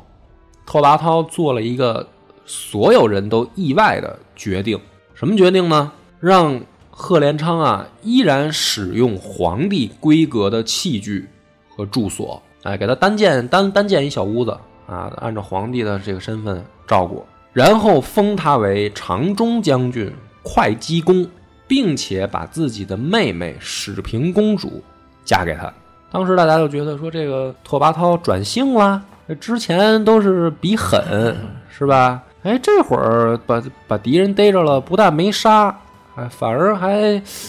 [0.64, 2.06] 拓跋焘做了一个
[2.46, 4.78] 所有人都意外的决定，
[5.12, 5.90] 什么决定呢？
[6.20, 11.28] 让贺连昌啊依然使用皇帝规格的器具
[11.68, 14.56] 和住所，哎，给他单建单单建一小屋子
[14.90, 17.24] 啊，按照皇帝的这个身份照顾。
[17.52, 21.26] 然后封他为长中将军、会稽公，
[21.66, 24.82] 并且把自己的妹妹史平公主
[25.24, 25.72] 嫁给他。
[26.12, 29.00] 当时大家就觉得说，这个拓跋焘转性了，
[29.40, 31.36] 之前都是比狠，
[31.68, 32.22] 是吧？
[32.42, 35.76] 哎，这会儿把把敌人逮着了，不但没杀，
[36.14, 36.96] 哎，反而还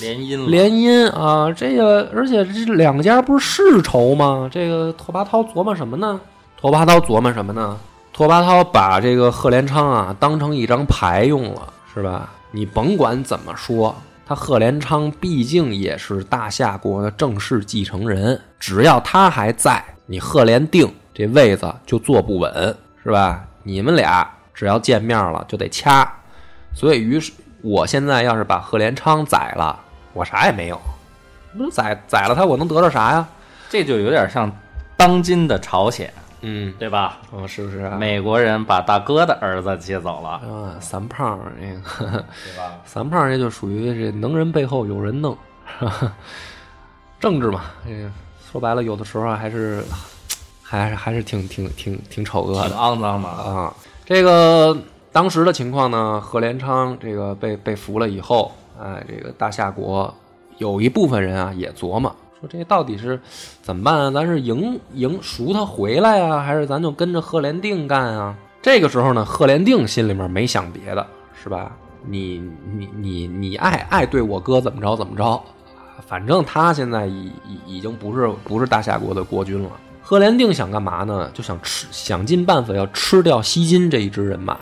[0.01, 0.47] 联姻了。
[0.47, 4.49] 联姻啊，这个而且这两家不是世仇吗？
[4.51, 6.19] 这个拓跋焘琢磨什么呢？
[6.61, 7.75] 拓跋焘琢磨什么呢？
[8.13, 12.29] 拓跋焘把这个贺连昌啊当成一张牌用了，是吧？
[12.51, 13.95] 你甭管怎么说，
[14.27, 23.43] 他贺连昌毕竟也是大夏国的正式继承人，只要他还在，你贺连定这位子就坐不稳，是吧？
[23.63, 26.07] 你们俩只要见面了就得掐，
[26.75, 27.31] 所以于是
[27.63, 29.79] 我现在要是把贺连昌宰了，
[30.13, 30.79] 我啥也没有，
[31.57, 33.27] 不宰宰了他，我能得到啥呀？
[33.67, 34.51] 这就有点像
[34.95, 36.13] 当今的朝鲜。
[36.41, 37.19] 嗯，对吧？
[37.31, 37.87] 哦，是不是？
[37.91, 42.09] 美国人把大哥的儿子接走了啊，三胖那个，
[42.43, 42.79] 对吧？
[42.83, 45.37] 三胖这就属于这能人背后有人弄，
[47.19, 48.09] 政治嘛，这个
[48.51, 49.83] 说白了，有的时候还是
[50.63, 53.73] 还是还是挺挺挺挺丑恶的，肮脏的啊。
[54.03, 54.75] 这个
[55.11, 58.51] 当时的情况呢，贺连昌这个被被俘了以后，
[58.81, 60.11] 哎，这个大夏国
[60.57, 62.13] 有一部分人啊也琢磨。
[62.41, 63.19] 说这到底是
[63.61, 64.09] 怎么办啊？
[64.09, 68.35] 咱是迎迎赎他回来啊，还是咱就跟着赫连定干啊？
[68.63, 71.05] 这个时候呢，赫连定心里面没想别的，
[71.41, 71.71] 是吧？
[72.03, 72.41] 你
[72.75, 75.39] 你你你爱爱对我哥怎么着怎么着，
[76.07, 79.69] 反正他现在已已已经不是不是大夏国的国君了。
[80.01, 81.29] 赫连定想干嘛呢？
[81.35, 84.57] 就想吃，想尽办法要吃掉西金这一支人马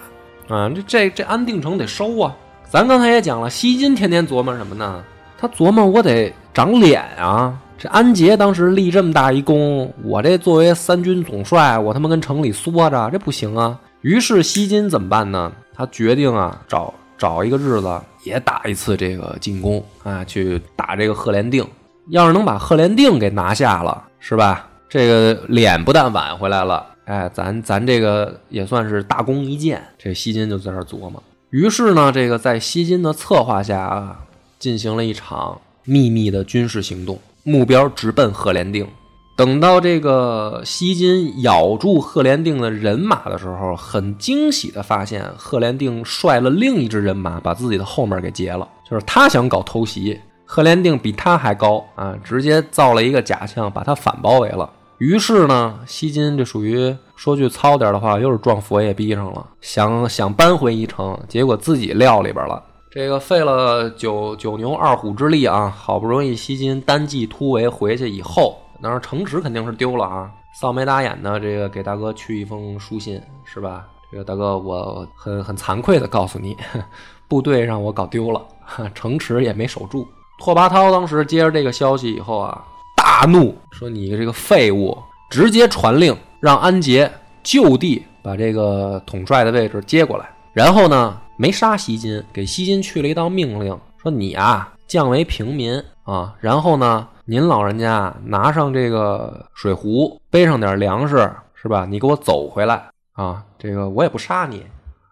[0.49, 0.69] 啊！
[0.69, 2.35] 这这这安定城得收啊！
[2.69, 5.01] 咱刚才也讲了，西金天天琢磨什么呢？
[5.37, 7.57] 他琢磨我得长脸啊！
[7.79, 13.79] 这安杰当时立这么大一功，我这作为三军总帅，我他妈跟城里缩着，这不行啊！
[14.01, 15.49] 于是西金怎么办呢？
[15.73, 21.65] 他决定啊，找找一个日子也打一次这个进攻啊，去打这个赫连定。
[22.09, 24.67] 要是能把赫连定给拿下了，是吧？
[24.89, 29.81] 这个脸不但挽回来了，哎，咱咱这个也算是大功一件。
[29.97, 31.23] 这西金就在这琢磨。
[31.51, 34.19] 于是呢，这个在西金的策划下啊，
[34.57, 37.17] 进行了一场秘密的军事行动。
[37.49, 38.87] 目标直奔赫连定。
[39.35, 48.67] 等到这个西金咬住赫连定的人马的时候，很惊喜的发现，赫连定率了另一支人马把自己的后面给截了。
[48.89, 54.69] 就是他想搞偷袭，赫连定比他还高啊，直接造了一个假象，把他反包围了。
[54.97, 62.61] 于是呢，西金这属于说句糙点的话，又是撞佛爷逼上了，想想搬回一城，结果自己撂里边了。
[62.91, 70.31] 这个费了九九牛二虎之力啊，好不容易西金单骑突围回去以后，当然城池肯定是丢了啊。
[70.59, 73.85] 臊眉打眼的这个给大哥去一封书信是吧？
[74.11, 76.57] 这个大哥，我很很惭愧的告诉你，
[77.29, 78.43] 部队让我搞丢了，
[78.95, 80.07] 城池也没守住。
[80.39, 82.65] 拓跋焘当时接着这个消息以后啊，
[82.97, 84.97] 大怒，说你这个废物，
[85.29, 87.11] 直接传令让安杰
[87.43, 91.15] 就地把这个统帅的位置接过来，然后呢？
[91.41, 101.85] 没杀西金，给西金去了一道命令，说你啊降为平民啊，然后呢，您老人家拿上这个水壶，背上点粮食，是吧？
[101.85, 104.65] 你给我走回来啊，这个我也不杀你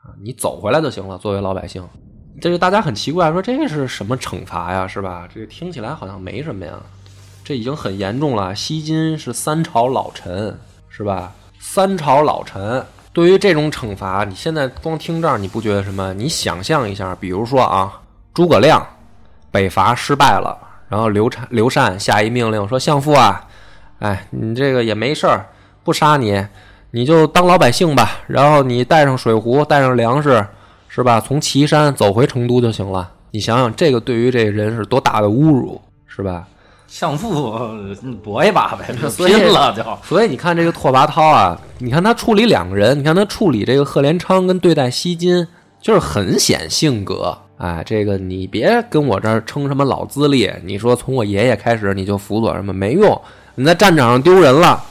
[0.03, 1.17] 啊，你走回来就行了。
[1.17, 1.81] 作为老百姓，
[2.41, 4.85] 这个大家很奇怪，说这是什么惩罚呀？
[4.85, 5.29] 是吧？
[5.33, 6.77] 这个听起来好像没什么呀，
[7.41, 8.53] 这已经很严重了。
[8.53, 10.59] 西金是三朝老臣，
[10.89, 11.33] 是吧？
[11.57, 12.85] 三朝老臣
[13.17, 16.13] 对于这种惩罚，你现在光听这儿你不觉得什么？
[16.13, 17.91] 你想象一下，比如说啊，
[18.31, 18.85] 诸葛亮
[19.49, 20.55] 北伐失败了，
[20.87, 23.43] 然后刘禅刘禅下一命令说：“相父啊，
[23.97, 25.47] 哎，你这个也没事儿，
[25.83, 26.45] 不杀你，
[26.91, 28.19] 你就当老百姓吧。
[28.27, 30.45] 然后你带上水壶，带上粮食。”
[30.87, 31.19] 是吧？
[31.19, 33.11] 从岐山走回成都就行了。
[33.31, 36.47] 你想想，这个对于这人是多大的侮辱，是吧？
[36.87, 37.59] 相父
[38.23, 39.83] 搏一把呗，拼了就。
[40.03, 45.45] 所以你看这个拓跋焘啊，你看他处理两个人，你看他处理这个贺连昌跟对待西金，
[45.81, 47.37] 就是很显性格。
[47.57, 53.21] 哎，这个你别跟我这儿称什么老资历，你说从我爷爷开始你就辅佐什么没用，
[53.55, 54.81] 你在战场上丢人了，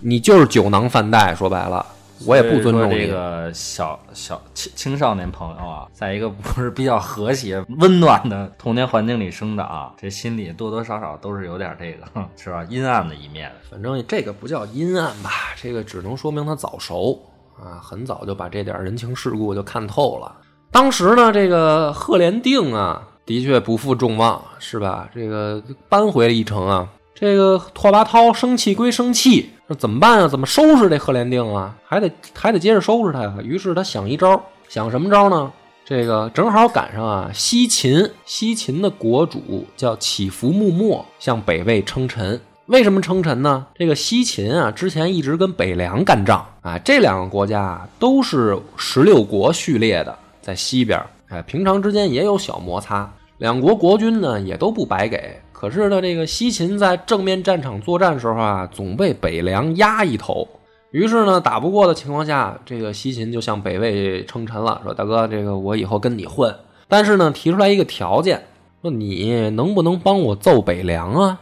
[0.00, 1.34] 你就是酒囊饭袋。
[1.34, 1.84] 说白了。
[2.26, 12.64] 我也不尊重这个小小青青少年朋友啊，在一个不是比较和谐温暖的童年环境里生长啊，这心里多多少少都是有点这个是吧？
[12.68, 13.52] 阴暗的一面。
[13.70, 17.20] 反正这个不叫阴暗吧，这个只能说明他早熟
[17.56, 20.34] 啊，很早就把这点人情世故就看透了。
[20.70, 25.08] 当时呢，这个赫连定啊，的确不负众望，是吧？
[25.14, 26.88] 这个扳回了一城啊。
[27.14, 29.50] 这个拓跋焘生气归生气。
[29.68, 30.26] 说怎么办啊？
[30.26, 31.76] 怎么收拾这赫连定啊？
[31.84, 33.34] 还得还得接着收拾他呀。
[33.44, 35.52] 于是他想一招，想什么招呢？
[35.84, 42.40] 这个正好赶上啊，西秦，西秦的国主叫乞伏穆末，向北魏称臣。
[42.64, 43.66] 为什么称臣呢？
[43.74, 53.10] 这个西秦啊，之前一直跟北凉干仗啊，这两个国家啊都是十六国序列的，在西边，哎，平常之间也有小摩擦。
[53.36, 55.38] 两国国君呢，也都不白给。
[55.60, 60.46] 可是呢，这个西秦在正面战场作战时候啊，总被北凉压一头。
[60.92, 66.54] 于是呢，打不过的情况下，这个西秦就向北魏称臣了，说：“大哥，这个我以后跟你混，
[66.86, 68.40] 但是呢，提出来一个条件，
[68.82, 71.40] 说你能不能帮我揍北凉啊？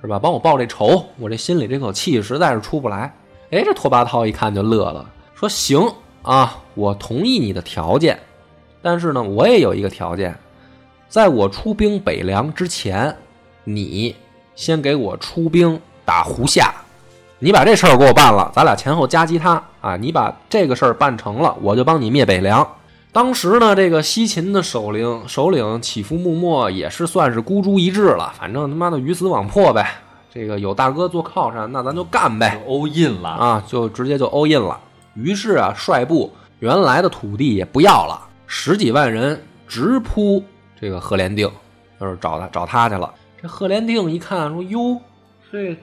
[0.00, 0.20] 是吧？
[0.20, 3.12] 帮我报这仇，我这心里这口气实在是出不来。”
[3.50, 8.16] 哎，这拓跋焘一看就乐了，说：“行啊，我同意你的条件，
[8.80, 10.32] 但是呢，我也有一个条件，
[11.08, 13.12] 在我出兵北凉之前。”
[13.64, 14.14] 你
[14.54, 16.74] 先给我出兵打胡夏，
[17.38, 19.96] 你把这事儿给我办了，咱俩前后夹击他啊！
[19.96, 22.66] 你把这个事儿办成了，我就帮你灭北凉。
[23.12, 29.86] 当时呢，这个西秦的首领首领乞伏穆墨也是算是孤注一掷了，反正他妈的鱼死网破呗。
[30.32, 34.80] 这个有大哥做靠山，那咱就干呗，all in 了啊，就直接就 all in 了。
[35.14, 40.42] 于是啊，率部原来的土地也不要了，十几万人直扑
[40.80, 41.50] 这个赫连定，
[42.00, 43.12] 就是找他找他去了。
[43.42, 45.00] 这赫连定一看说：“哟，
[45.50, 45.76] 这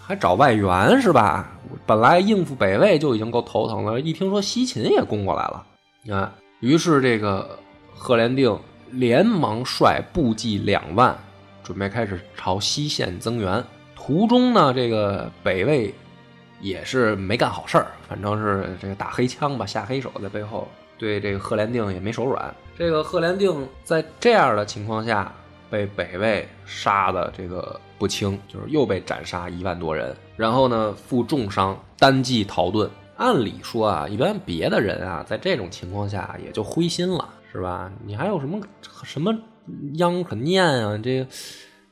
[0.00, 1.48] 还找外援是吧？
[1.86, 5.66] 本来应付北魏就已经够头疼了，一听说西秦也攻过来了，
[6.12, 7.56] 啊，于是这个
[7.94, 8.58] 赫连定
[8.90, 11.16] 连忙率部骑两万，
[11.62, 13.62] 准备开始朝西线增援。
[13.94, 15.94] 途中呢，这个北魏
[16.60, 20.66] 也是没干好事儿，反正是这个打黑枪吧，下黑手在背后，
[20.98, 22.52] 对这个赫连定也没手软。
[22.76, 25.32] 这个赫连定在这样的情况下。”
[25.70, 32.88] 被北魏杀的这个不轻，就是又被斩杀一万多人，然后呢负重伤，单骑逃遁。
[33.16, 37.92] 按理说啊，一般别的人啊，在这种情况下也就灰心了，是吧？
[38.04, 38.58] 你还有什么
[39.04, 39.30] 什么
[39.94, 40.98] 秧可念啊？
[41.02, 41.26] 这个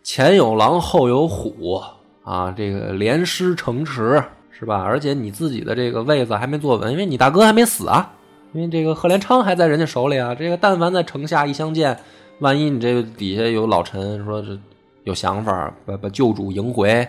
[0.02, 1.80] 前有狼后有虎
[2.24, 4.82] 啊，这个连失城池，是吧？
[4.82, 8.10] 而且你自己的这个位子还没坐稳，因为你大哥还没死啊，
[8.54, 10.34] 因为这个贺连昌还在人家手里啊。
[10.34, 11.98] 这个但凡在城下一相见。
[12.40, 14.56] 万一你这个底下有老臣说这
[15.04, 17.08] 有想法，把把旧主迎回，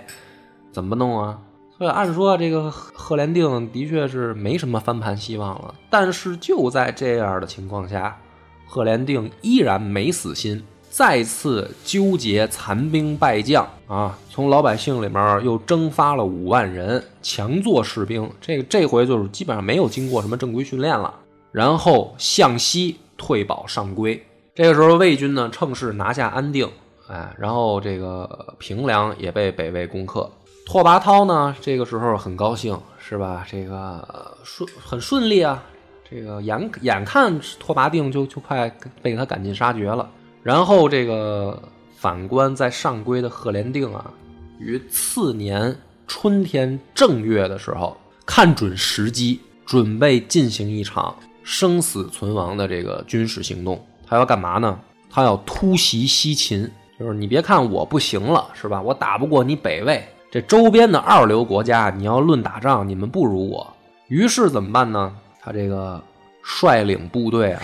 [0.72, 1.40] 怎么弄啊？
[1.78, 5.74] 所以按说这个赫连定的确是没什么翻盘希望了。
[5.90, 8.18] 但是就在这样的情况下，
[8.66, 21.14] 赫连定依然没死心，再次纠结残兵败将啊，从老百姓里面又征发了五万人强做士兵，这个这回就是基本上没有经过什么正规训练了，
[21.52, 24.22] 然后向西退保上归。
[24.60, 26.70] 这个时候，魏军呢趁势拿下安定，
[27.08, 30.30] 哎，然后这个平凉也被北魏攻克。
[30.66, 33.48] 拓跋焘呢，这个时候很高兴，是吧？
[33.50, 35.64] 这个顺很顺利啊，
[36.12, 38.70] 这个眼眼看拓跋定就就快
[39.02, 40.10] 被他赶尽杀绝了。
[40.44, 41.58] 然后这个
[41.96, 44.12] 反观在上归的赫连定啊，
[44.60, 45.74] 于次年
[46.06, 47.96] 春天正月的时候，
[48.26, 53.82] 看准时机，准备进行一场生死存亡的这个军事行动。
[54.10, 54.80] 他要干嘛呢？
[55.12, 58.82] 他要突袭西秦，就是你别看我不行了，是吧？
[58.82, 63.66] 我打不过你北魏，这周边的二流国家，你要论打仗，你们不如我。
[64.08, 65.16] 于是怎么办呢？
[65.40, 66.02] 他这个
[66.42, 67.62] 率领部队啊，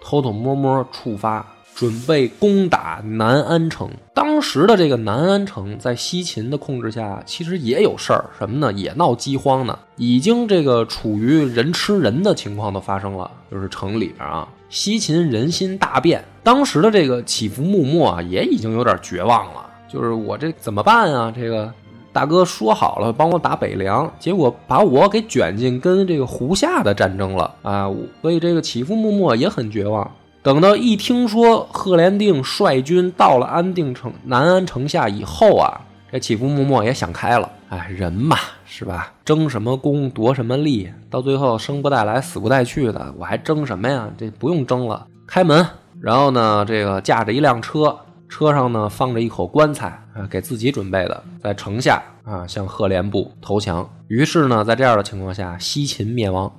[0.00, 1.44] 偷偷摸摸出发，
[1.74, 3.90] 准备攻打南安城。
[4.14, 8.72] 当时的这个南安城在西秦的控制下，其实也有事儿，什么呢？
[8.72, 16.24] 也闹饥荒呢，已经这个处于人吃人的情况都发生了，就是城里边啊，西秦人心大变。
[16.42, 21.32] 当时的这个祈福穆墨啊，也已经有点绝望了，就是我这怎么办啊？
[21.34, 21.72] 这个
[22.12, 27.88] 大哥说好了帮我打北凉，结果把我给卷进跟这个胡夏的战争了啊！
[28.20, 30.10] 所以这个祈福穆墨也很绝望。
[30.42, 37.48] 等到一听说赫连定率军到了安定城南安城下以后啊，这祈福穆墨也想开了。
[37.68, 38.36] 哎，人嘛，
[38.76, 39.12] 是吧？
[39.24, 44.10] 争什么功，夺什么利，到最后生不带来，死不带去的，我还争什么呀？
[44.18, 45.64] 这不用争了，开门。
[46.00, 47.96] 然后呢，这个驾着一辆车，
[48.28, 53.88] 车上呢放着一口棺材啊，给自己准备的，在城下啊向赫连部投降。
[54.08, 56.52] 于是呢，在这样的情况下，西秦灭亡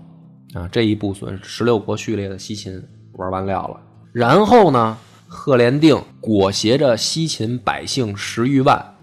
[0.53, 2.81] 啊，这一部损十六国序列的西秦。
[3.17, 3.77] 玩完料了，
[4.13, 4.97] 然后呢？
[5.27, 8.93] 赫连定裹挟着西秦百姓十余万，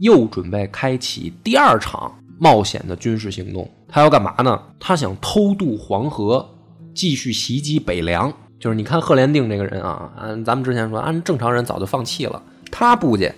[0.00, 2.12] 又准备开启第二场
[2.42, 3.70] 冒险的军事行动。
[3.86, 4.60] 他要干嘛呢？
[4.80, 6.44] 他想偷渡黄河，
[6.92, 8.32] 继续袭击北凉。
[8.58, 13.32] 就是你看赫连定这个人啊，按咱们之前说，按正常人早就放弃了，他不介。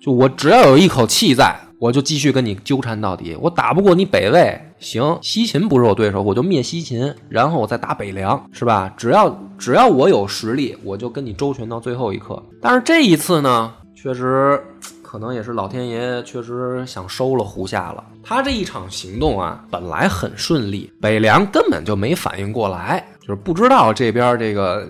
[0.00, 1.58] 就我只要有一口气在。
[1.82, 8.94] 我就继续跟你纠缠到底，我打不过你北魏，行，西秦不是我对手，我就灭西秦，然后我再打北凉，是吧？
[8.96, 12.40] 只要只要我有实力，我就跟你周旋到最后一刻。
[12.60, 14.60] 但是这一次呢，确实
[15.00, 18.02] 可能也是老天爷确实想收了胡夏了。
[18.20, 24.84] 他这一场行动啊，本来很顺利，北凉根本就没反应过来，就是不知道这边这个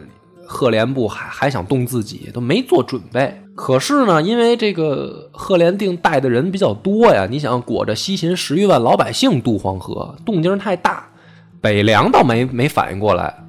[0.47, 3.39] 赫连部还还想动自己，都没做准备。
[3.55, 11.07] 可是呢，因为这个赫连定带的人比较多呀，你想裹着西秦十余万老百姓渡黄河，动静太大，
[11.61, 13.41] 北凉倒没没反应过来，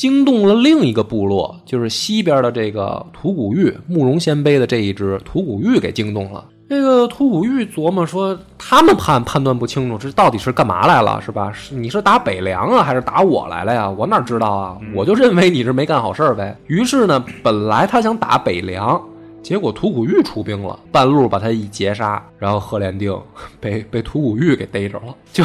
[0.00, 6.42] 惊动了另一个部落，就是西边的这个吐谷玉慕容鲜卑的这一支吐谷玉给惊动了。
[6.70, 11.52] 这个吐谷玉琢磨说，他们判判断不清楚，这到底是干嘛来了，是吧？
[11.52, 13.90] 是你是打北凉啊，还是打我来了呀？
[13.90, 14.78] 我哪知道啊？
[14.94, 16.56] 我就认为你是没干好事儿呗。
[16.66, 18.98] 于是呢，本来他想打北凉。
[19.42, 23.14] 结果吐谷玉出兵了，半路把他一截杀，然后赫连定
[23.60, 25.14] 被被吐谷玉给逮着了。
[25.30, 25.44] 就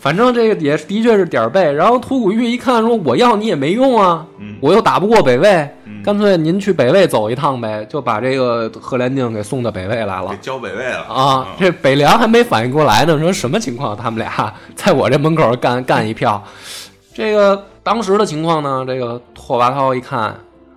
[0.00, 1.70] 反正这个也的确是点儿背。
[1.70, 4.26] 然后吐谷玉一看说：“我要你也没用啊，
[4.60, 5.68] 我又打不过北魏，
[6.02, 11.46] 干脆您去北魏走一趟呗。”就把这个贺连定给送到北魏来了，交北魏了啊！
[11.58, 13.94] 这北凉还没反应过来呢，说什么情况？
[13.94, 16.42] 他们俩在我这门口干 干一票。
[17.12, 18.84] 这个当时的情况呢？
[18.86, 20.34] 这个拓跋焘一看。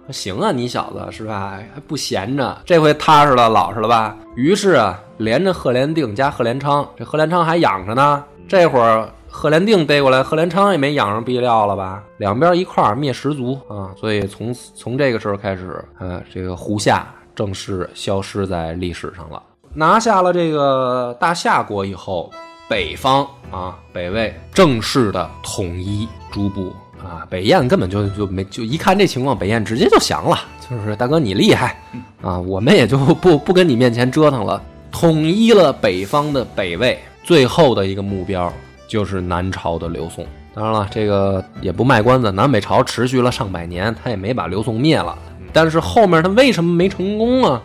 [0.10, 1.58] 行啊，你小子是吧？
[1.74, 4.14] 还不闲着，这回踏实了，老实了吧？
[4.36, 8.22] 于是啊，连着贺连定加贺连昌，这贺连昌还养着呢。
[8.48, 12.04] 这会儿贺连定逮过来，贺连昌也没养上必料了吧？
[12.18, 13.90] 两边一块灭十族啊！
[13.98, 19.42] 所以从从这个时候开始，呃，这个胡夏正式消失在历史上了。
[19.74, 22.32] 拿下了这个大夏国以后，
[22.70, 26.72] 北方啊，北魏正式的统一诸部。
[27.04, 30.40] 啊，北燕根本就就没就一看这情况，北燕直接就降了，
[30.70, 31.78] 就是大哥你厉害
[32.22, 38.52] 啊，我们也就不不跟你面前折腾了，统一了北方的北魏，最后的一个目标
[38.88, 40.26] 就是南朝的刘宋。
[40.54, 45.18] 当然了，这个也不卖关子，南北朝持续了上百年，他也没把刘宋灭了，
[45.52, 47.62] 但是后面他为什么没成功啊？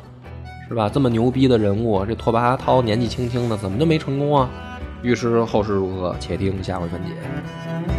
[0.68, 0.88] 是吧？
[0.88, 4.48] 这么牛逼的人物，这拓跋焘年纪轻轻的，怎么就没成功啊？
[5.02, 7.97] 欲知后事如何，且听下回分解。